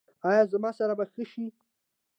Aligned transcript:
ایا 0.29 0.43
زما 0.53 0.69
سر 0.77 0.89
به 0.97 1.05
ښه 1.13 1.23
شي؟ 1.31 1.45